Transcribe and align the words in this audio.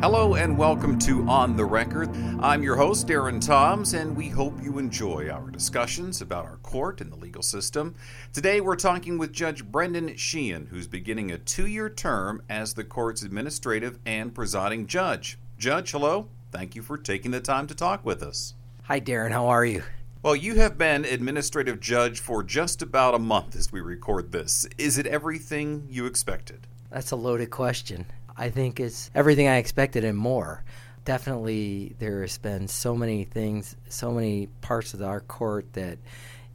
Hello 0.00 0.36
and 0.36 0.56
welcome 0.56 0.96
to 1.00 1.28
On 1.28 1.56
the 1.56 1.64
Record. 1.64 2.08
I'm 2.38 2.62
your 2.62 2.76
host, 2.76 3.08
Darren 3.08 3.44
Toms, 3.44 3.94
and 3.94 4.16
we 4.16 4.28
hope 4.28 4.54
you 4.62 4.78
enjoy 4.78 5.28
our 5.28 5.50
discussions 5.50 6.20
about 6.20 6.44
our 6.44 6.58
court 6.58 7.00
and 7.00 7.10
the 7.10 7.16
legal 7.16 7.42
system. 7.42 7.96
Today 8.32 8.60
we're 8.60 8.76
talking 8.76 9.18
with 9.18 9.32
Judge 9.32 9.64
Brendan 9.64 10.14
Sheehan, 10.14 10.66
who's 10.66 10.86
beginning 10.86 11.32
a 11.32 11.38
two 11.38 11.66
year 11.66 11.90
term 11.90 12.40
as 12.48 12.74
the 12.74 12.84
court's 12.84 13.22
administrative 13.22 13.98
and 14.06 14.32
presiding 14.32 14.86
judge. 14.86 15.36
Judge, 15.58 15.90
hello. 15.90 16.28
Thank 16.52 16.76
you 16.76 16.82
for 16.82 16.96
taking 16.96 17.32
the 17.32 17.40
time 17.40 17.66
to 17.66 17.74
talk 17.74 18.06
with 18.06 18.22
us. 18.22 18.54
Hi, 18.84 19.00
Darren. 19.00 19.32
How 19.32 19.48
are 19.48 19.64
you? 19.64 19.82
Well, 20.22 20.36
you 20.36 20.54
have 20.54 20.78
been 20.78 21.06
administrative 21.06 21.80
judge 21.80 22.20
for 22.20 22.44
just 22.44 22.82
about 22.82 23.16
a 23.16 23.18
month 23.18 23.56
as 23.56 23.72
we 23.72 23.80
record 23.80 24.30
this. 24.30 24.64
Is 24.78 24.96
it 24.96 25.08
everything 25.08 25.88
you 25.90 26.06
expected? 26.06 26.68
That's 26.88 27.10
a 27.10 27.16
loaded 27.16 27.50
question. 27.50 28.06
I 28.38 28.50
think 28.50 28.78
it's 28.78 29.10
everything 29.16 29.48
I 29.48 29.56
expected 29.56 30.04
and 30.04 30.16
more. 30.16 30.62
Definitely, 31.04 31.96
there 31.98 32.20
has 32.20 32.38
been 32.38 32.68
so 32.68 32.94
many 32.94 33.24
things, 33.24 33.76
so 33.88 34.12
many 34.12 34.46
parts 34.60 34.94
of 34.94 35.02
our 35.02 35.20
court 35.20 35.72
that, 35.72 35.98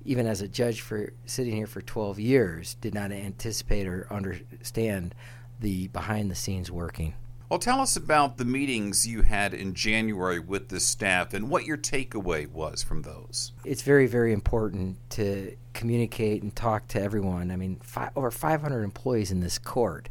even 0.06 0.26
as 0.26 0.42
a 0.42 0.48
judge 0.48 0.80
for 0.80 1.12
sitting 1.26 1.56
here 1.56 1.68
for 1.68 1.82
12 1.82 2.20
years, 2.20 2.76
did 2.80 2.94
not 2.94 3.12
anticipate 3.12 3.86
or 3.86 4.08
understand 4.10 5.14
the 5.60 5.90
behind 5.90 6.32
the 6.32 6.36
scenes 6.36 6.72
working. 6.72 7.16
Well, 7.54 7.60
tell 7.60 7.82
us 7.82 7.96
about 7.96 8.38
the 8.38 8.46
meetings 8.46 9.06
you 9.06 9.22
had 9.22 9.54
in 9.54 9.76
January 9.76 10.40
with 10.40 10.70
the 10.70 10.80
staff 10.80 11.36
and 11.36 11.52
what 11.52 11.66
your 11.66 11.78
takeaway 11.78 12.50
was 12.50 12.82
from 12.82 13.04
those. 13.04 13.52
It's 13.64 13.84
very, 13.84 14.08
very 14.08 14.34
important 14.34 14.98
to 15.12 15.56
communicate 15.74 16.42
and 16.42 16.56
talk 16.56 16.88
to 16.88 17.00
everyone. 17.00 17.52
I 17.52 17.56
mean, 17.56 17.80
five, 17.84 18.10
over 18.16 18.32
500 18.32 18.82
employees 18.82 19.30
in 19.30 19.40
this 19.40 19.60
court. 19.60 20.10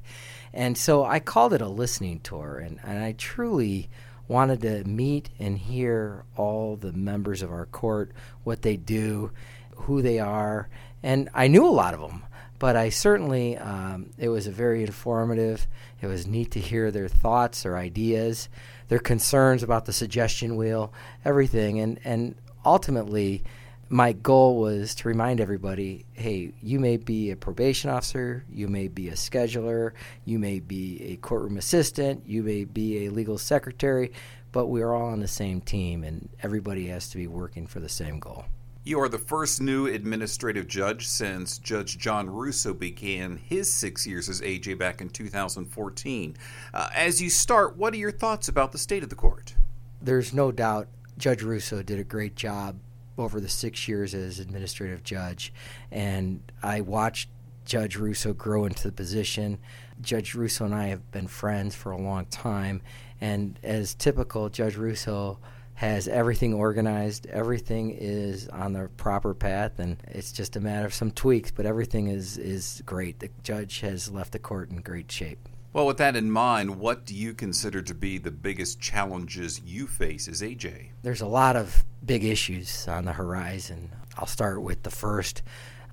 And 0.52 0.78
so 0.78 1.05
I 1.05 1.19
called 1.19 1.52
it 1.52 1.60
a 1.60 1.66
listening 1.66 2.20
tour, 2.20 2.59
and, 2.59 2.78
and 2.84 3.02
I 3.02 3.10
truly 3.10 3.91
wanted 4.28 4.61
to 4.61 4.84
meet 4.84 5.30
and 5.41 5.58
hear 5.58 6.24
all 6.36 6.77
the 6.77 6.92
members 6.92 7.42
of 7.42 7.50
our 7.50 7.67
court, 7.67 8.12
what 8.45 8.62
they 8.62 8.77
do, 8.77 9.33
who 9.74 10.00
they 10.00 10.20
are. 10.20 10.69
And 11.02 11.28
I 11.34 11.48
knew 11.48 11.67
a 11.67 11.74
lot 11.74 11.92
of 11.92 12.00
them, 12.00 12.22
but 12.62 12.77
I 12.77 12.91
certainly, 12.91 13.58
um, 13.58 14.10
it 14.18 14.28
was 14.28 14.46
a 14.46 14.52
very 14.52 14.82
informative. 14.82 15.66
It 16.00 16.06
was 16.06 16.28
neat 16.28 16.52
to 16.52 16.60
hear 16.60 16.92
their 16.92 17.08
thoughts, 17.08 17.64
their 17.64 17.77
ideas, 17.77 18.48
their 18.86 19.00
concerns 19.00 19.64
about 19.64 19.84
the 19.84 19.92
suggestion 19.92 20.55
wheel, 20.55 20.92
everything. 21.24 21.80
And, 21.80 21.98
and 22.05 22.36
ultimately, 22.64 23.42
my 23.88 24.12
goal 24.12 24.60
was 24.60 24.94
to 24.94 25.08
remind 25.08 25.40
everybody 25.40 26.06
hey, 26.12 26.52
you 26.62 26.78
may 26.78 26.98
be 26.98 27.33
a 27.33 27.36
probation 27.36 27.90
officer, 27.90 28.44
you 28.48 28.68
may 28.68 28.86
be 28.86 29.08
a 29.08 29.14
scheduler, 29.14 29.90
you 30.24 30.38
may 30.38 30.60
be 30.60 31.02
a 31.02 31.16
courtroom 31.16 31.56
assistant, 31.56 32.22
you 32.28 32.44
may 32.44 32.62
be 32.62 33.06
a 33.06 33.10
legal 33.10 33.38
secretary, 33.38 34.12
but 34.52 34.68
we 34.68 34.83
are 34.83 34.94
all 34.94 35.08
on 35.08 35.18
the 35.18 35.27
same 35.27 35.60
team 35.60 36.05
and 36.05 36.28
everybody 36.44 36.86
has 36.86 37.08
to 37.08 37.16
be 37.16 37.27
working 37.27 37.66
for 37.66 37.80
the 37.80 37.88
same 37.88 38.20
goal. 38.20 38.44
You 38.84 38.98
are 38.98 39.08
the 39.08 39.16
first 39.16 39.61
new 39.61 39.86
administrative 39.86 40.66
judge 40.66 41.06
since 41.06 41.58
Judge 41.58 41.98
John 41.98 42.28
Russo 42.28 42.75
began 42.75 43.36
his 43.36 43.72
six 43.72 44.08
years 44.08 44.28
as 44.28 44.41
AJ 44.41 44.77
back 44.77 45.00
in 45.00 45.08
2014. 45.08 46.36
Uh, 46.74 46.89
as 46.92 47.22
you 47.22 47.30
start, 47.30 47.77
what 47.77 47.94
are 47.94 47.98
your 47.98 48.11
thoughts 48.11 48.48
about 48.48 48.72
the 48.72 48.78
state 48.78 49.05
of 49.05 49.08
the 49.08 49.14
court? 49.14 49.55
There's 50.00 50.33
no 50.33 50.50
doubt 50.50 50.89
Judge 51.16 51.44
Russo 51.44 51.80
did 51.80 52.00
a 52.00 52.05
great 52.05 52.34
job 52.34 52.80
over 53.16 53.41
the 53.41 53.48
six 53.48 53.86
years 53.86 54.14
as 54.14 54.41
administrative 54.41 55.05
judge, 55.05 55.52
and 55.92 56.42
I 56.61 56.80
watched 56.80 57.28
Judge 57.64 57.94
Russo 57.94 58.33
grow 58.33 58.64
into 58.64 58.83
the 58.83 58.92
position. 58.92 59.58
Judge 60.00 60.34
Russo 60.34 60.64
and 60.64 60.74
I 60.74 60.89
have 60.89 61.08
been 61.12 61.28
friends 61.28 61.77
for 61.77 61.92
a 61.92 61.98
long 61.98 62.27
time, 62.27 62.83
and 63.20 63.61
as 63.62 63.94
typical, 63.94 64.48
Judge 64.48 64.74
Russo 64.74 65.39
has 65.75 66.09
everything 66.09 66.55
organized. 66.55 67.27
Everything 67.27 67.91
is 67.91 68.48
on 68.48 68.73
the 68.73 68.89
proper 68.97 69.35
path, 69.35 69.79
and 69.79 69.96
it's 70.08 70.33
just 70.33 70.57
a 70.57 70.61
matter 70.61 70.86
of 70.86 70.95
some 70.95 71.11
tweaks. 71.11 71.51
But 71.51 71.67
everything 71.67 72.08
is 72.08 72.39
is 72.39 72.83
great. 72.86 73.20
The 73.20 73.30
judge 73.42 73.80
has 73.80 74.11
left 74.11 74.33
the 74.33 74.39
court 74.39 74.70
in 74.70 74.77
great 74.77 75.11
shape. 75.11 75.48
Well, 75.73 75.86
with 75.86 75.96
that 75.98 76.17
in 76.17 76.30
mind, 76.30 76.79
what 76.79 77.07
do 77.07 77.14
you 77.14 77.33
consider 77.33 77.80
to 77.80 77.95
be 77.95 78.19
the 78.19 78.30
biggest 78.30 78.79
challenges 78.79 79.61
you 79.64 79.86
face 79.86 80.29
as 80.29 80.42
AJ? 80.42 80.91
There's 81.02 81.23
a 81.23 81.27
lot 81.27 81.57
of 81.57 81.85
big 82.05 82.25
issues 82.25 82.86
on 82.86 83.07
the 83.07 83.13
horizon. 83.14 83.91
I'll 84.19 84.27
start 84.27 84.61
with 84.61 84.83
the 84.83 84.91
first 84.91 85.42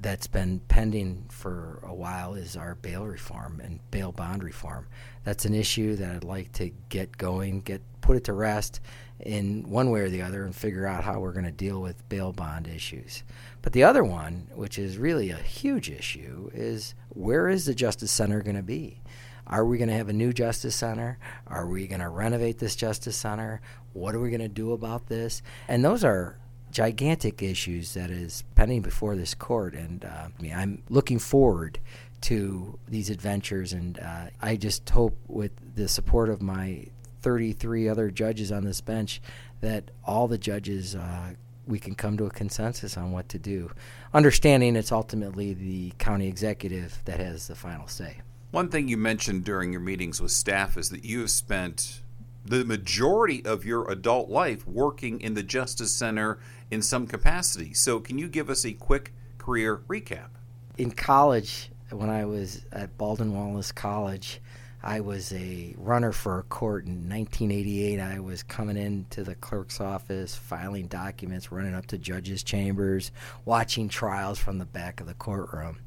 that's 0.01 0.27
been 0.27 0.59
pending 0.67 1.25
for 1.29 1.79
a 1.83 1.93
while 1.93 2.33
is 2.33 2.55
our 2.55 2.75
bail 2.75 3.05
reform 3.05 3.61
and 3.63 3.79
bail 3.91 4.11
bond 4.11 4.43
reform. 4.43 4.87
That's 5.23 5.45
an 5.45 5.53
issue 5.53 5.95
that 5.97 6.15
I'd 6.15 6.23
like 6.23 6.51
to 6.53 6.71
get 6.89 7.17
going, 7.17 7.61
get 7.61 7.81
put 8.01 8.17
it 8.17 8.23
to 8.25 8.33
rest 8.33 8.79
in 9.19 9.69
one 9.69 9.91
way 9.91 10.01
or 10.01 10.09
the 10.09 10.21
other 10.21 10.45
and 10.45 10.55
figure 10.55 10.85
out 10.85 11.03
how 11.03 11.19
we're 11.19 11.33
going 11.33 11.45
to 11.45 11.51
deal 11.51 11.81
with 11.81 12.07
bail 12.09 12.31
bond 12.31 12.67
issues. 12.67 13.23
But 13.61 13.73
the 13.73 13.83
other 13.83 14.03
one, 14.03 14.47
which 14.53 14.79
is 14.79 14.97
really 14.97 15.29
a 15.29 15.35
huge 15.35 15.89
issue, 15.89 16.49
is 16.53 16.95
where 17.09 17.49
is 17.49 17.65
the 17.65 17.75
Justice 17.75 18.11
Center 18.11 18.41
going 18.41 18.55
to 18.55 18.63
be? 18.63 19.01
Are 19.45 19.65
we 19.65 19.77
going 19.77 19.89
to 19.89 19.95
have 19.95 20.09
a 20.09 20.13
new 20.13 20.31
Justice 20.31 20.75
Center? 20.75 21.17
Are 21.47 21.67
we 21.67 21.87
going 21.87 22.01
to 22.01 22.09
renovate 22.09 22.59
this 22.59 22.75
Justice 22.75 23.17
Center? 23.17 23.61
What 23.93 24.15
are 24.15 24.19
we 24.19 24.29
going 24.29 24.41
to 24.41 24.47
do 24.47 24.71
about 24.73 25.07
this? 25.07 25.41
And 25.67 25.83
those 25.83 26.03
are 26.03 26.37
gigantic 26.71 27.41
issues 27.41 27.95
that 27.95 28.11
is 28.11 28.43
pending 28.55 28.81
before 28.81 29.15
this 29.15 29.33
court. 29.33 29.73
And 29.73 30.05
uh, 30.05 30.27
I'm 30.53 30.83
looking 30.89 31.17
forward 31.17 31.79
to 32.21 32.77
these 32.87 33.09
adventures. 33.09 33.73
And 33.73 33.99
uh, 33.99 34.27
I 34.39 34.55
just 34.55 34.87
hope, 34.89 35.17
with 35.27 35.51
the 35.75 35.87
support 35.87 36.29
of 36.29 36.41
my 36.41 36.85
33 37.21 37.89
other 37.89 38.09
judges 38.11 38.51
on 38.51 38.63
this 38.63 38.81
bench, 38.81 39.21
that 39.61 39.91
all 40.03 40.27
the 40.27 40.37
judges. 40.37 40.95
Uh, 40.95 41.31
we 41.67 41.77
can 41.77 41.93
come 41.93 42.17
to 42.17 42.25
a 42.25 42.31
consensus 42.31 42.97
on 42.97 43.11
what 43.11 43.29
to 43.29 43.37
do, 43.37 43.69
understanding 44.11 44.75
it's 44.75 44.91
ultimately 44.91 45.53
the 45.53 45.93
county 45.99 46.27
executive 46.27 46.99
that 47.05 47.19
has 47.19 47.47
the 47.47 47.53
final 47.53 47.87
say. 47.87 48.21
One 48.49 48.69
thing 48.69 48.87
you 48.87 48.97
mentioned 48.97 49.43
during 49.43 49.71
your 49.71 49.81
meetings 49.81 50.19
with 50.19 50.31
staff 50.31 50.75
is 50.77 50.89
that 50.89 51.05
you 51.05 51.19
have 51.19 51.29
spent 51.29 52.01
the 52.43 52.65
majority 52.65 53.45
of 53.45 53.63
your 53.63 53.89
adult 53.91 54.29
life 54.29 54.67
working 54.67 55.21
in 55.21 55.35
the 55.35 55.43
Justice 55.43 55.93
Center 55.93 56.39
in 56.71 56.81
some 56.81 57.05
capacity. 57.05 57.73
So, 57.73 57.99
can 57.99 58.17
you 58.17 58.27
give 58.27 58.49
us 58.49 58.65
a 58.65 58.73
quick 58.73 59.13
career 59.37 59.83
recap? 59.87 60.29
In 60.77 60.91
college, 60.91 61.69
when 61.91 62.09
I 62.09 62.25
was 62.25 62.65
at 62.71 62.97
Baldwin 62.97 63.33
Wallace 63.33 63.71
College, 63.71 64.41
I 64.81 65.01
was 65.01 65.33
a 65.33 65.75
runner 65.77 66.13
for 66.13 66.39
a 66.39 66.43
court 66.43 66.85
in 66.85 67.09
1988. 67.09 67.99
I 67.99 68.19
was 68.19 68.43
coming 68.43 68.77
into 68.77 69.23
the 69.23 69.35
clerk's 69.35 69.81
office, 69.81 70.35
filing 70.35 70.87
documents, 70.87 71.51
running 71.51 71.75
up 71.75 71.87
to 71.87 71.97
judges' 71.97 72.43
chambers, 72.43 73.11
watching 73.43 73.89
trials 73.89 74.39
from 74.39 74.57
the 74.57 74.65
back 74.65 75.01
of 75.01 75.07
the 75.07 75.13
courtroom. 75.15 75.79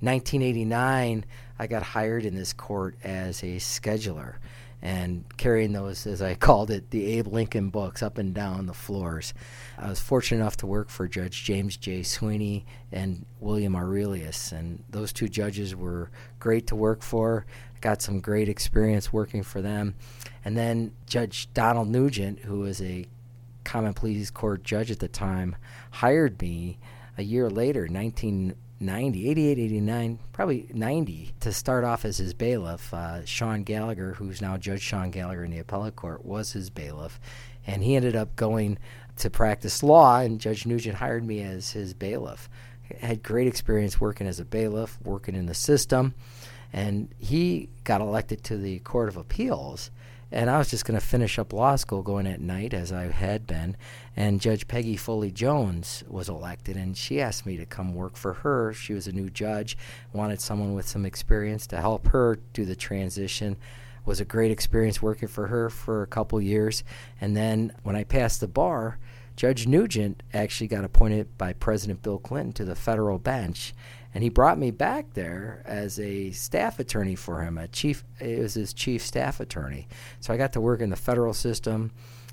1989, 0.00 1.24
I 1.58 1.66
got 1.66 1.82
hired 1.82 2.26
in 2.26 2.34
this 2.34 2.52
court 2.52 2.96
as 3.02 3.42
a 3.42 3.56
scheduler 3.56 4.34
and 4.84 5.24
carrying 5.38 5.72
those, 5.72 6.06
as 6.06 6.20
I 6.20 6.34
called 6.34 6.70
it, 6.70 6.90
the 6.90 7.06
Abe 7.18 7.28
Lincoln 7.28 7.70
books 7.70 8.02
up 8.02 8.18
and 8.18 8.34
down 8.34 8.66
the 8.66 8.74
floors. 8.74 9.32
I 9.78 9.88
was 9.88 9.98
fortunate 9.98 10.42
enough 10.42 10.58
to 10.58 10.66
work 10.66 10.90
for 10.90 11.08
Judge 11.08 11.42
James 11.42 11.78
J. 11.78 12.02
Sweeney 12.02 12.66
and 12.92 13.24
William 13.40 13.74
Aurelius, 13.74 14.52
and 14.52 14.84
those 14.90 15.12
two 15.12 15.28
judges 15.28 15.74
were 15.74 16.10
great 16.38 16.66
to 16.66 16.76
work 16.76 17.02
for. 17.02 17.46
Got 17.84 18.00
some 18.00 18.20
great 18.20 18.48
experience 18.48 19.12
working 19.12 19.42
for 19.42 19.60
them. 19.60 19.94
And 20.42 20.56
then 20.56 20.92
Judge 21.04 21.52
Donald 21.52 21.88
Nugent, 21.88 22.38
who 22.38 22.60
was 22.60 22.80
a 22.80 23.04
common 23.62 23.92
pleas 23.92 24.30
court 24.30 24.64
judge 24.64 24.90
at 24.90 25.00
the 25.00 25.06
time, 25.06 25.54
hired 25.90 26.40
me 26.40 26.78
a 27.18 27.22
year 27.22 27.50
later, 27.50 27.86
19 27.86 28.54
90, 28.80 29.28
88, 29.28 29.58
89, 29.58 30.18
probably 30.32 30.66
90 30.72 31.34
to 31.40 31.52
start 31.52 31.84
off 31.84 32.06
as 32.06 32.16
his 32.16 32.32
bailiff. 32.32 32.94
Uh, 32.94 33.22
Sean 33.26 33.64
Gallagher, 33.64 34.14
who's 34.14 34.40
now 34.40 34.56
Judge 34.56 34.80
Sean 34.80 35.10
Gallagher 35.10 35.44
in 35.44 35.50
the 35.50 35.58
appellate 35.58 35.94
court, 35.94 36.24
was 36.24 36.52
his 36.52 36.70
bailiff. 36.70 37.20
And 37.66 37.84
he 37.84 37.96
ended 37.96 38.16
up 38.16 38.34
going 38.34 38.78
to 39.18 39.28
practice 39.28 39.82
law, 39.82 40.20
and 40.20 40.40
Judge 40.40 40.64
Nugent 40.64 40.96
hired 40.96 41.22
me 41.22 41.42
as 41.42 41.72
his 41.72 41.92
bailiff. 41.92 42.48
I 43.02 43.06
had 43.06 43.22
great 43.22 43.46
experience 43.46 44.00
working 44.00 44.26
as 44.26 44.40
a 44.40 44.44
bailiff, 44.46 44.98
working 45.02 45.34
in 45.34 45.44
the 45.44 45.54
system, 45.54 46.14
and 46.74 47.08
he 47.18 47.70
got 47.84 48.02
elected 48.02 48.44
to 48.44 48.58
the 48.58 48.80
Court 48.80 49.08
of 49.08 49.16
Appeals 49.16 49.90
and 50.34 50.50
I 50.50 50.58
was 50.58 50.68
just 50.68 50.84
going 50.84 50.98
to 50.98 51.06
finish 51.06 51.38
up 51.38 51.52
law 51.52 51.76
school 51.76 52.02
going 52.02 52.26
at 52.26 52.40
night 52.40 52.74
as 52.74 52.90
I 52.90 53.04
had 53.04 53.46
been. 53.46 53.76
And 54.16 54.40
Judge 54.40 54.66
Peggy 54.66 54.96
Foley 54.96 55.30
Jones 55.30 56.02
was 56.08 56.28
elected, 56.28 56.76
and 56.76 56.96
she 56.96 57.20
asked 57.20 57.46
me 57.46 57.56
to 57.56 57.64
come 57.64 57.94
work 57.94 58.16
for 58.16 58.32
her. 58.34 58.72
She 58.72 58.94
was 58.94 59.06
a 59.06 59.12
new 59.12 59.30
judge, 59.30 59.78
wanted 60.12 60.40
someone 60.40 60.74
with 60.74 60.88
some 60.88 61.06
experience 61.06 61.68
to 61.68 61.76
help 61.76 62.08
her 62.08 62.40
do 62.52 62.64
the 62.64 62.74
transition. 62.74 63.56
Was 64.04 64.20
a 64.20 64.24
great 64.24 64.50
experience 64.50 65.00
working 65.00 65.28
for 65.28 65.46
her 65.46 65.70
for 65.70 66.02
a 66.02 66.08
couple 66.08 66.40
years. 66.40 66.82
And 67.20 67.36
then 67.36 67.72
when 67.84 67.94
I 67.94 68.02
passed 68.02 68.40
the 68.40 68.48
bar, 68.48 68.98
Judge 69.36 69.66
Nugent 69.66 70.22
actually 70.32 70.68
got 70.68 70.84
appointed 70.84 71.36
by 71.36 71.52
President 71.52 72.02
Bill 72.02 72.18
Clinton 72.18 72.52
to 72.54 72.64
the 72.64 72.76
federal 72.76 73.18
bench. 73.18 73.74
and 74.14 74.22
he 74.22 74.28
brought 74.28 74.58
me 74.58 74.70
back 74.70 75.14
there 75.14 75.60
as 75.64 75.98
a 75.98 76.30
staff 76.30 76.78
attorney 76.78 77.16
for 77.16 77.42
him. 77.42 77.58
A 77.58 77.66
chief, 77.66 78.04
it 78.20 78.38
was 78.38 78.54
his 78.54 78.72
chief 78.72 79.02
staff 79.04 79.40
attorney. 79.40 79.88
So 80.20 80.32
I 80.32 80.36
got 80.36 80.52
to 80.52 80.60
work 80.60 80.80
in 80.80 80.90
the 80.90 80.96
federal 80.96 81.34
system, 81.34 81.90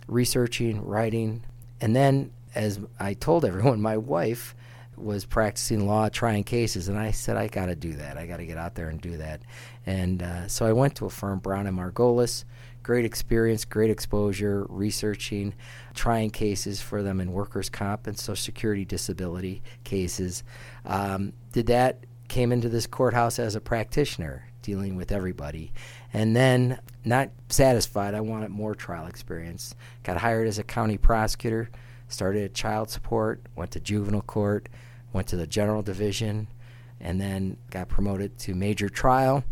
researching, 0.08 0.86
writing, 0.86 1.44
and 1.80 1.96
then 1.96 2.32
as 2.54 2.80
I 3.00 3.16
told 3.16 3.46
everyone, 3.46 3.82
my 3.92 3.98
wife 3.98 4.54
was 4.98 5.26
practicing 5.26 5.88
law, 5.88 6.10
trying 6.10 6.44
cases, 6.44 6.88
and 6.88 6.98
I 6.98 7.12
said 7.12 7.38
I 7.38 7.48
got 7.48 7.68
to 7.68 7.76
do 7.76 7.94
that. 7.94 8.18
I 8.18 8.26
got 8.26 8.38
to 8.38 8.46
get 8.46 8.58
out 8.58 8.76
there 8.76 8.90
and 8.90 9.02
do 9.02 9.18
that. 9.18 9.42
And 9.86 10.22
uh, 10.22 10.48
so 10.48 10.66
I 10.66 10.74
went 10.74 10.96
to 10.98 11.06
a 11.06 11.10
firm, 11.10 11.40
Brown 11.40 11.68
and 11.68 11.78
Margolis. 11.78 12.46
Great 12.84 13.06
experience, 13.06 13.64
great 13.64 13.92
exposure, 13.92 14.66
researching, 14.68 15.54
trying 15.94 16.32
cases 16.32 16.82
for 16.82 17.04
them 17.04 17.20
in 17.20 17.32
workers' 17.32 17.70
comp 17.70 18.08
and 18.08 18.18
Social 18.18 18.36
Security 18.36 18.86
disability 18.86 19.62
cases. 19.84 20.44
Um, 20.86 21.34
did 21.52 21.68
that, 21.68 22.06
came 22.28 22.52
into 22.52 22.70
this 22.70 22.88
courthouse 22.88 23.38
as 23.38 23.56
a 23.56 23.62
practitioner, 23.62 24.48
dealing 24.62 24.96
with 24.96 25.12
everybody. 25.12 25.72
And 26.14 26.36
then, 26.36 26.80
not 27.06 27.30
satisfied, 27.50 28.16
I 28.16 28.22
wanted 28.22 28.50
more 28.50 28.74
trial 28.74 29.06
experience. 29.06 29.76
Got 30.04 30.18
hired 30.18 30.48
as 30.48 30.58
a 30.58 30.64
county 30.64 30.98
prosecutor, 30.98 31.70
started 32.12 32.44
at 32.44 32.54
child 32.54 32.90
support, 32.90 33.42
went 33.56 33.72
to 33.72 33.80
juvenile 33.80 34.22
court, 34.22 34.70
went 35.14 35.28
to 35.28 35.36
the 35.36 35.48
general 35.48 35.82
division, 35.82 36.48
and 37.00 37.20
then 37.20 37.58
got 37.70 37.90
promoted 37.90 38.38
to 38.40 38.54
major 38.54 38.90
trial. 38.90 39.44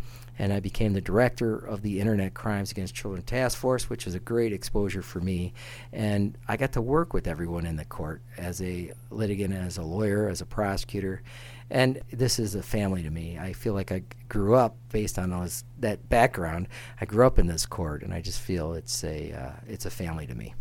And 0.42 0.54
I 0.54 0.62
became 0.62 0.94
the 0.94 1.02
director 1.02 1.58
of 1.58 1.82
the 1.82 2.00
Internet 2.00 2.34
Crimes 2.34 2.72
Against 2.72 2.96
Children 2.96 3.24
Task 3.24 3.58
Force, 3.58 3.90
which 3.90 4.06
was 4.06 4.16
a 4.16 4.22
great 4.22 4.54
exposure 4.54 5.02
for 5.02 5.20
me. 5.20 5.54
And 5.92 6.38
I 6.48 6.56
got 6.56 6.72
to 6.74 6.82
work 6.82 7.14
with 7.14 7.28
everyone 7.28 7.66
in 7.66 7.76
the 7.76 7.84
court 7.84 8.22
as 8.38 8.62
a 8.62 8.94
litigant, 9.10 9.54
as 9.54 9.78
a 9.78 9.84
lawyer, 9.84 10.30
as 10.30 10.40
a 10.40 10.46
prosecutor. 10.46 11.24
And 11.70 12.02
this 12.10 12.40
is 12.40 12.56
a 12.56 12.64
family 12.64 13.04
to 13.04 13.10
me. 13.10 13.38
I 13.38 13.52
feel 13.52 13.74
like 13.74 13.92
I 13.92 14.04
grew 14.30 14.56
up 14.56 14.78
based 14.94 15.20
on 15.20 15.30
those, 15.30 15.66
that 15.80 16.08
background. 16.08 16.70
I 17.02 17.06
grew 17.06 17.28
up 17.28 17.38
in 17.38 17.48
this 17.48 17.66
court, 17.66 18.02
and 18.02 18.14
I 18.14 18.22
just 18.22 18.40
feel 18.40 18.74
it's 18.74 19.04
a 19.04 19.34
uh, 19.34 19.52
it's 19.68 19.86
a 19.86 19.92
family 19.92 20.26
to 20.26 20.36
me. 20.36 20.56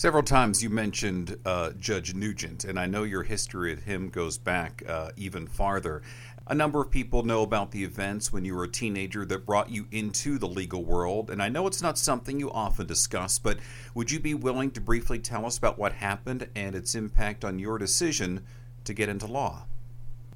Several 0.00 0.22
times 0.22 0.62
you 0.62 0.70
mentioned 0.70 1.36
uh, 1.44 1.72
Judge 1.78 2.14
Nugent, 2.14 2.64
and 2.64 2.80
I 2.80 2.86
know 2.86 3.02
your 3.02 3.22
history 3.22 3.74
with 3.74 3.84
him 3.84 4.08
goes 4.08 4.38
back 4.38 4.82
uh, 4.88 5.10
even 5.18 5.46
farther. 5.46 6.00
A 6.46 6.54
number 6.54 6.80
of 6.80 6.90
people 6.90 7.22
know 7.22 7.42
about 7.42 7.70
the 7.70 7.84
events 7.84 8.32
when 8.32 8.46
you 8.46 8.54
were 8.54 8.64
a 8.64 8.68
teenager 8.68 9.26
that 9.26 9.44
brought 9.44 9.68
you 9.68 9.88
into 9.92 10.38
the 10.38 10.48
legal 10.48 10.82
world, 10.82 11.28
and 11.28 11.42
I 11.42 11.50
know 11.50 11.66
it's 11.66 11.82
not 11.82 11.98
something 11.98 12.40
you 12.40 12.50
often 12.50 12.86
discuss, 12.86 13.38
but 13.38 13.58
would 13.94 14.10
you 14.10 14.18
be 14.18 14.32
willing 14.32 14.70
to 14.70 14.80
briefly 14.80 15.18
tell 15.18 15.44
us 15.44 15.58
about 15.58 15.78
what 15.78 15.92
happened 15.92 16.48
and 16.56 16.74
its 16.74 16.94
impact 16.94 17.44
on 17.44 17.58
your 17.58 17.76
decision 17.76 18.46
to 18.84 18.94
get 18.94 19.10
into 19.10 19.26
law? 19.26 19.66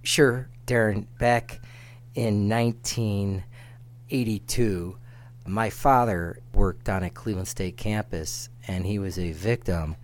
Sure, 0.02 0.50
Darren. 0.66 1.06
Back 1.18 1.62
in 2.14 2.50
1982, 2.50 4.98
my 5.46 5.70
father 5.70 6.38
worked 6.52 6.88
on 6.88 7.02
a 7.02 7.10
Cleveland 7.10 7.48
State 7.48 7.76
campus, 7.76 8.48
and 8.66 8.86
he 8.86 8.98
was 8.98 9.18
a 9.18 9.32
victim 9.32 9.96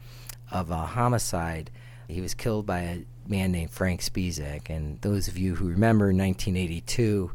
of 0.51 0.71
a 0.71 0.77
homicide. 0.87 1.71
He 2.09 2.21
was 2.21 2.35
killed 2.35 2.67
by 2.67 2.81
a 2.81 2.99
man 3.27 3.53
named 3.53 3.71
Frank 3.71 4.01
Spisak. 4.03 4.69
And 4.69 5.01
those 5.01 5.29
of 5.29 5.39
you 5.39 5.55
who 5.55 5.69
remember 5.69 6.07
1982, 6.07 7.31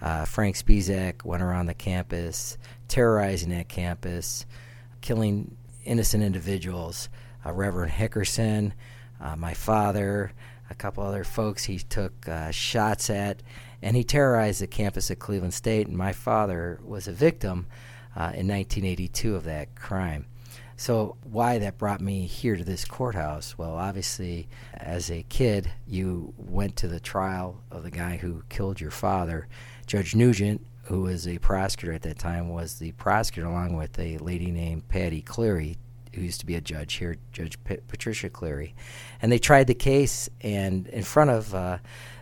uh, 0.00 0.24
Frank 0.26 0.56
Spisak 0.56 1.24
went 1.24 1.42
around 1.42 1.66
the 1.66 1.74
campus, 1.74 2.58
terrorizing 2.86 3.50
that 3.50 3.68
campus, 3.68 4.46
killing 5.00 5.56
innocent 5.84 6.22
individuals. 6.22 7.08
Uh, 7.44 7.52
Reverend 7.52 7.92
Rickerson, 7.92 8.72
uh, 9.20 9.36
my 9.36 9.54
father, 9.54 10.32
a 10.70 10.74
couple 10.74 11.02
other 11.02 11.24
folks 11.24 11.64
he 11.64 11.78
took 11.78 12.28
uh, 12.28 12.50
shots 12.50 13.08
at 13.10 13.42
and 13.82 13.96
he 13.96 14.04
terrorized 14.04 14.60
the 14.60 14.66
campus 14.66 15.10
at 15.10 15.18
Cleveland 15.18 15.54
State. 15.54 15.86
And 15.86 15.96
my 15.96 16.12
father 16.12 16.80
was 16.84 17.08
a 17.08 17.12
victim 17.12 17.66
uh, 18.16 18.32
in 18.34 18.48
1982 18.48 19.36
of 19.36 19.44
that 19.44 19.74
crime. 19.74 20.26
So, 20.80 21.16
why 21.24 21.58
that 21.58 21.76
brought 21.76 22.00
me 22.00 22.26
here 22.26 22.54
to 22.54 22.62
this 22.62 22.84
courthouse? 22.84 23.58
Well, 23.58 23.74
obviously, 23.74 24.48
as 24.74 25.10
a 25.10 25.24
kid, 25.24 25.72
you 25.88 26.32
went 26.36 26.76
to 26.76 26.86
the 26.86 27.00
trial 27.00 27.64
of 27.72 27.82
the 27.82 27.90
guy 27.90 28.16
who 28.16 28.44
killed 28.48 28.80
your 28.80 28.92
father. 28.92 29.48
Judge 29.88 30.14
Nugent, 30.14 30.64
who 30.84 31.00
was 31.00 31.26
a 31.26 31.38
prosecutor 31.38 31.92
at 31.92 32.02
that 32.02 32.20
time, 32.20 32.48
was 32.48 32.78
the 32.78 32.92
prosecutor 32.92 33.48
along 33.48 33.76
with 33.76 33.98
a 33.98 34.18
lady 34.18 34.52
named 34.52 34.86
Patty 34.88 35.20
Cleary, 35.20 35.78
who 36.14 36.20
used 36.20 36.38
to 36.40 36.46
be 36.46 36.54
a 36.54 36.60
judge 36.60 36.94
here, 36.94 37.16
Judge 37.32 37.62
P- 37.64 37.78
Patricia 37.88 38.30
Cleary. 38.30 38.76
And 39.20 39.32
they 39.32 39.40
tried 39.40 39.66
the 39.66 39.74
case, 39.74 40.30
and 40.42 40.86
in 40.86 41.02
front 41.02 41.30
of 41.30 41.56
uh, 41.56 41.78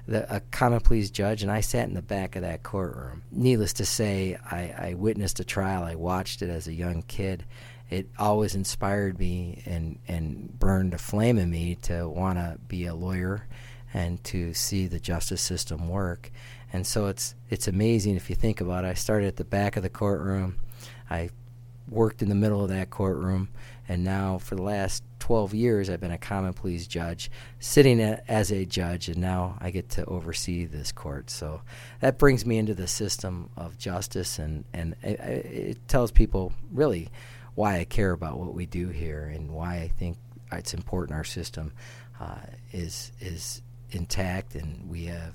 the, 0.06 0.36
a 0.36 0.40
common 0.40 0.80
pleas 0.80 1.10
judge, 1.10 1.42
and 1.42 1.50
I 1.50 1.60
sat 1.60 1.88
in 1.88 1.94
the 1.94 2.02
back 2.02 2.36
of 2.36 2.42
that 2.42 2.62
courtroom. 2.62 3.22
Needless 3.30 3.72
to 3.74 3.84
say, 3.84 4.38
I, 4.50 4.90
I 4.90 4.94
witnessed 4.94 5.40
a 5.40 5.44
trial. 5.44 5.82
I 5.82 5.94
watched 5.94 6.42
it 6.42 6.50
as 6.50 6.68
a 6.68 6.72
young 6.72 7.02
kid. 7.02 7.44
It 7.90 8.08
always 8.18 8.54
inspired 8.54 9.18
me 9.18 9.62
and, 9.66 9.98
and 10.08 10.58
burned 10.58 10.94
a 10.94 10.98
flame 10.98 11.38
in 11.38 11.50
me 11.50 11.76
to 11.82 12.08
want 12.08 12.38
to 12.38 12.58
be 12.66 12.86
a 12.86 12.94
lawyer 12.94 13.46
and 13.94 14.22
to 14.24 14.52
see 14.54 14.86
the 14.86 15.00
justice 15.00 15.40
system 15.40 15.88
work. 15.88 16.30
And 16.72 16.86
so 16.86 17.06
it's 17.06 17.34
it's 17.48 17.68
amazing 17.68 18.16
if 18.16 18.28
you 18.28 18.36
think 18.36 18.60
about 18.60 18.84
it. 18.84 18.88
I 18.88 18.94
started 18.94 19.28
at 19.28 19.36
the 19.36 19.44
back 19.44 19.76
of 19.76 19.82
the 19.82 19.88
courtroom. 19.88 20.58
I 21.08 21.30
worked 21.88 22.22
in 22.22 22.28
the 22.28 22.34
middle 22.34 22.62
of 22.62 22.70
that 22.70 22.90
courtroom, 22.90 23.48
and 23.88 24.02
now 24.02 24.38
for 24.38 24.56
the 24.56 24.62
last 24.62 25.04
12 25.26 25.54
years 25.54 25.90
I've 25.90 25.98
been 25.98 26.12
a 26.12 26.18
common 26.18 26.52
pleas 26.52 26.86
judge, 26.86 27.32
sitting 27.58 28.00
as 28.00 28.52
a 28.52 28.64
judge, 28.64 29.08
and 29.08 29.16
now 29.16 29.58
I 29.60 29.72
get 29.72 29.88
to 29.90 30.04
oversee 30.04 30.66
this 30.66 30.92
court. 30.92 31.30
So 31.30 31.62
that 31.98 32.16
brings 32.16 32.46
me 32.46 32.58
into 32.58 32.74
the 32.74 32.86
system 32.86 33.50
of 33.56 33.76
justice, 33.76 34.38
and, 34.38 34.64
and 34.72 34.94
it, 35.02 35.18
it 35.18 35.88
tells 35.88 36.12
people 36.12 36.52
really 36.72 37.08
why 37.56 37.80
I 37.80 37.84
care 37.86 38.12
about 38.12 38.38
what 38.38 38.54
we 38.54 38.66
do 38.66 38.86
here 38.86 39.24
and 39.24 39.50
why 39.50 39.78
I 39.78 39.88
think 39.88 40.16
it's 40.52 40.74
important 40.74 41.16
our 41.16 41.24
system 41.24 41.72
uh, 42.20 42.36
is 42.70 43.10
is 43.20 43.62
intact 43.90 44.54
and 44.54 44.88
we 44.88 45.06
have 45.06 45.34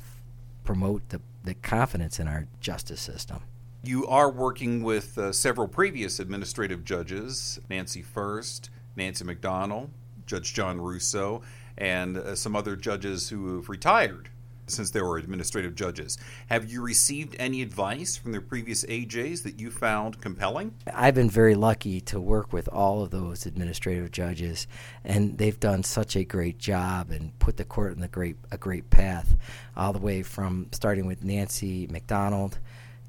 promote 0.64 1.10
the, 1.10 1.20
the 1.44 1.56
confidence 1.56 2.18
in 2.18 2.30
our 2.30 2.48
justice 2.62 3.02
system. 3.02 3.42
You 3.84 4.08
are 4.08 4.32
working 4.32 4.84
with 4.84 5.18
uh, 5.18 5.34
several 5.34 5.68
previous 5.68 6.18
administrative 6.18 6.86
judges 6.86 7.60
Nancy 7.70 8.02
Fuerst, 8.02 8.70
Nancy 8.96 9.26
McDonnell, 9.26 9.90
Judge 10.26 10.54
John 10.54 10.80
Russo, 10.80 11.42
and 11.78 12.18
uh, 12.18 12.36
some 12.36 12.56
other 12.56 12.76
judges 12.76 13.30
who 13.30 13.56
have 13.56 13.70
retired 13.70 14.30
since 14.68 14.92
they 14.92 15.02
were 15.02 15.18
administrative 15.18 15.76
judges. 15.76 16.18
Have 16.48 16.72
you 16.72 16.82
received 16.82 17.36
any 17.40 17.62
advice 17.62 18.16
from 18.16 18.32
their 18.32 18.42
previous 18.42 18.84
AJs 18.86 19.44
that 19.44 19.60
you 19.60 19.70
found 19.70 20.22
compelling? 20.22 20.74
I've 20.94 21.16
been 21.16 21.30
very 21.30 21.56
lucky 21.56 22.02
to 22.02 22.20
work 22.20 22.54
with 22.54 22.68
all 22.70 23.04
of 23.04 23.12
those 23.12 23.46
administrative 23.46 24.12
judges, 24.12 24.68
and 25.04 25.38
they've 25.38 25.60
done 25.60 25.84
such 25.84 26.16
a 26.16 26.24
great 26.24 26.58
job 26.58 27.12
and 27.12 27.38
put 27.40 27.58
the 27.58 27.66
court 27.66 27.94
in 27.94 28.02
the 28.02 28.08
great 28.08 28.38
a 28.52 28.58
great 28.58 28.90
path, 28.90 29.36
all 29.76 29.94
the 29.94 30.00
way 30.00 30.24
from 30.24 30.68
starting 30.72 31.06
with 31.06 31.24
Nancy 31.24 31.88
McDonnell 31.88 32.54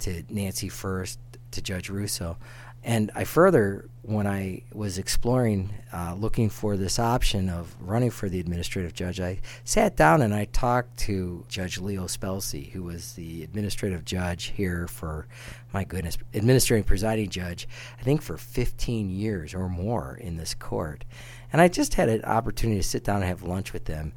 to 0.00 0.24
Nancy 0.28 0.68
Fuerst 0.68 1.18
to 1.52 1.62
Judge 1.62 1.88
Russo. 1.88 2.36
And 2.84 3.12
I 3.14 3.24
further, 3.24 3.88
when 4.02 4.26
I 4.26 4.64
was 4.72 4.98
exploring, 4.98 5.72
uh, 5.92 6.16
looking 6.18 6.50
for 6.50 6.76
this 6.76 6.98
option 6.98 7.48
of 7.48 7.76
running 7.80 8.10
for 8.10 8.28
the 8.28 8.40
administrative 8.40 8.92
judge, 8.92 9.20
I 9.20 9.40
sat 9.62 9.94
down 9.94 10.20
and 10.20 10.34
I 10.34 10.46
talked 10.46 10.96
to 11.00 11.44
Judge 11.48 11.78
Leo 11.78 12.06
Spellacy, 12.06 12.72
who 12.72 12.82
was 12.82 13.12
the 13.12 13.44
administrative 13.44 14.04
judge 14.04 14.46
here 14.46 14.88
for, 14.88 15.28
my 15.72 15.84
goodness, 15.84 16.18
administering 16.34 16.82
presiding 16.82 17.30
judge, 17.30 17.68
I 18.00 18.02
think 18.02 18.20
for 18.20 18.36
15 18.36 19.10
years 19.10 19.54
or 19.54 19.68
more 19.68 20.18
in 20.20 20.36
this 20.36 20.54
court. 20.54 21.04
And 21.52 21.62
I 21.62 21.68
just 21.68 21.94
had 21.94 22.08
an 22.08 22.24
opportunity 22.24 22.80
to 22.80 22.86
sit 22.86 23.04
down 23.04 23.16
and 23.16 23.26
have 23.26 23.44
lunch 23.44 23.72
with 23.72 23.84
them. 23.84 24.12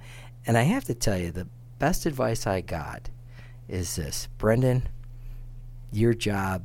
And 0.48 0.58
I 0.58 0.64
have 0.64 0.86
to 0.86 0.96
tell 0.96 1.18
you, 1.18 1.32
the 1.32 1.48
best 1.78 2.08
advice 2.08 2.48
I 2.48 2.62
got 2.62 3.10
is 3.68 3.96
this 3.96 4.28
Brendan, 4.40 4.90
your 5.92 6.16
job 6.16 6.64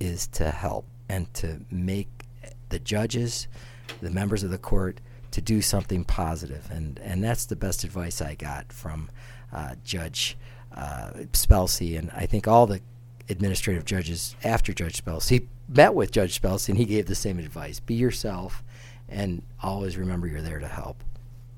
is 0.00 0.26
to 0.28 0.50
help 0.50 0.86
and 1.08 1.32
to 1.34 1.60
make 1.70 2.08
the 2.68 2.78
judges, 2.78 3.48
the 4.00 4.10
members 4.10 4.42
of 4.42 4.50
the 4.50 4.58
court, 4.58 5.00
to 5.30 5.40
do 5.40 5.60
something 5.60 6.04
positive. 6.04 6.68
And, 6.70 6.98
and 7.00 7.22
that's 7.22 7.46
the 7.46 7.56
best 7.56 7.84
advice 7.84 8.20
I 8.20 8.34
got 8.34 8.72
from 8.72 9.10
uh, 9.52 9.74
Judge 9.84 10.36
uh, 10.74 11.10
Spellacy. 11.32 11.98
And 11.98 12.10
I 12.12 12.26
think 12.26 12.48
all 12.48 12.66
the 12.66 12.80
administrative 13.28 13.84
judges 13.84 14.36
after 14.44 14.72
Judge 14.72 15.04
Spellacy 15.04 15.46
met 15.68 15.94
with 15.94 16.10
Judge 16.10 16.40
Spellacy, 16.40 16.70
and 16.70 16.78
he 16.78 16.84
gave 16.84 17.06
the 17.06 17.14
same 17.14 17.38
advice 17.38 17.80
be 17.80 17.94
yourself 17.94 18.62
and 19.08 19.42
always 19.62 19.96
remember 19.96 20.26
you're 20.26 20.42
there 20.42 20.58
to 20.58 20.68
help. 20.68 21.02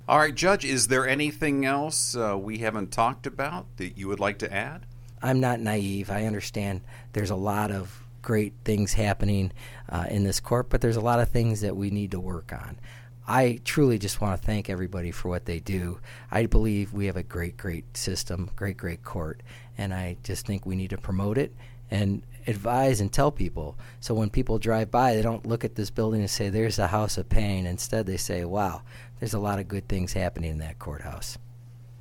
All 0.09 0.19
right, 0.19 0.35
Judge, 0.35 0.65
is 0.65 0.89
there 0.89 1.07
anything 1.07 1.67
else 1.67 2.17
uh, 2.17 2.37
we 2.39 2.59
haven't 2.59 2.91
talked 2.91 3.27
about 3.27 3.67
that 3.77 3.99
you 3.99 4.09
would 4.09 4.21
like 4.21 4.39
to 4.39 4.53
add? 4.53 4.87
I'm 5.23 5.41
not 5.41 5.61
naive. 5.61 6.11
I 6.11 6.25
understand 6.25 6.81
there's 7.13 7.31
a 7.31 7.37
lot 7.37 7.71
of 7.71 8.03
great 8.29 8.53
things 8.63 8.93
happening 8.93 9.51
uh, 9.89 10.05
in 10.11 10.23
this 10.23 10.39
court, 10.39 10.69
but 10.69 10.83
there's 10.83 10.97
a 10.99 11.01
lot 11.01 11.19
of 11.19 11.31
things 11.31 11.63
that 11.63 11.75
we 11.75 11.89
need 11.89 12.11
to 12.11 12.21
work 12.21 12.53
on. 12.53 12.79
I 13.27 13.59
truly 13.65 13.99
just 13.99 14.21
want 14.21 14.39
to 14.39 14.47
thank 14.47 14.69
everybody 14.69 15.13
for 15.13 15.31
what 15.31 15.47
they 15.47 15.61
do. 15.61 15.99
I 16.31 16.45
believe 16.45 16.93
we 16.93 17.07
have 17.07 17.17
a 17.17 17.23
great, 17.23 17.57
great 17.57 17.97
system, 17.97 18.51
great, 18.55 18.77
great 18.77 19.03
court, 19.03 19.43
and 19.79 19.95
I 19.95 20.19
just 20.25 20.47
think 20.47 20.67
we 20.67 20.77
need 20.77 20.91
to 20.91 20.99
promote 20.99 21.39
it 21.39 21.55
and 21.91 22.21
advise 22.47 23.01
and 23.01 23.11
tell 23.11 23.33
people. 23.33 23.79
So 23.99 24.13
when 24.13 24.29
people 24.29 24.59
drive 24.59 24.91
by, 24.91 25.15
they 25.15 25.23
don't 25.23 25.47
look 25.47 25.65
at 25.65 25.77
this 25.77 25.89
building 25.89 26.21
and 26.21 26.29
say, 26.29 26.51
"There's 26.51 26.79
a 26.79 26.89
house 26.89 27.17
of 27.17 27.31
pain." 27.31 27.65
Instead, 27.65 28.05
they 28.05 28.19
say, 28.19 28.45
"Wow, 28.45 28.83
there's 29.21 29.33
a 29.33 29.39
lot 29.39 29.59
of 29.59 29.69
good 29.69 29.89
things 29.89 30.13
happening 30.13 30.51
in 30.51 30.59
that 30.59 30.79
courthouse." 30.79 31.39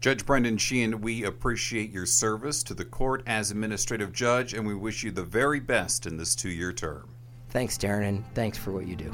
Judge 0.07 0.25
Brendan 0.25 0.55
Sheehan, 0.55 1.01
we 1.01 1.25
appreciate 1.25 1.91
your 1.91 2.05
service 2.05 2.63
to 2.63 2.73
the 2.73 2.85
court 2.85 3.23
as 3.27 3.51
administrative 3.51 4.13
judge, 4.13 4.53
and 4.53 4.65
we 4.65 4.73
wish 4.73 5.03
you 5.03 5.11
the 5.11 5.21
very 5.21 5.59
best 5.59 6.05
in 6.05 6.15
this 6.15 6.33
two 6.33 6.47
year 6.47 6.71
term. 6.71 7.09
Thanks, 7.49 7.77
Darren, 7.77 8.07
and 8.07 8.33
thanks 8.33 8.57
for 8.57 8.71
what 8.71 8.87
you 8.87 8.95
do. 8.95 9.13